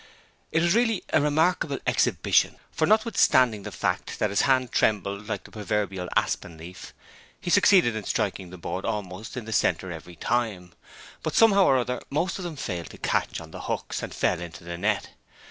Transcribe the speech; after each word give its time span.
It 0.51 0.63
was 0.63 0.73
really 0.73 1.03
a 1.13 1.21
remarkable 1.21 1.77
exhibition, 1.85 2.55
for 2.71 2.87
notwithstanding 2.87 3.61
the 3.61 3.71
fact 3.71 4.17
that 4.17 4.31
his 4.31 4.41
hand 4.49 4.71
trembled 4.71 5.29
like 5.29 5.43
the 5.43 5.51
proverbial 5.51 6.09
aspen 6.15 6.57
leaf, 6.57 6.91
he 7.39 7.51
succeeded 7.51 7.95
in 7.95 8.03
striking 8.05 8.49
the 8.49 8.57
board 8.57 8.83
almost 8.83 9.37
in 9.37 9.45
the 9.45 9.53
centre 9.53 9.91
every 9.91 10.15
time; 10.15 10.73
but 11.21 11.35
somehow 11.35 11.65
or 11.65 11.77
other 11.77 12.01
most 12.09 12.39
of 12.39 12.43
them 12.43 12.55
failed 12.55 12.89
to 12.89 12.97
catch 12.97 13.39
on 13.39 13.51
the 13.51 13.61
hooks 13.61 14.01
and 14.01 14.11
fell 14.15 14.39
into 14.41 14.63
the 14.63 14.75
net. 14.75 15.09